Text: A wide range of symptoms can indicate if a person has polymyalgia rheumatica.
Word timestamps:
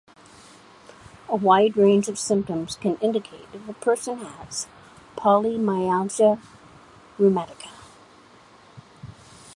A 1.29 1.35
wide 1.35 1.77
range 1.77 2.07
of 2.09 2.17
symptoms 2.17 2.75
can 2.75 2.95
indicate 3.01 3.45
if 3.53 3.69
a 3.69 3.73
person 3.73 4.17
has 4.17 4.65
polymyalgia 5.15 6.41
rheumatica. 7.19 7.69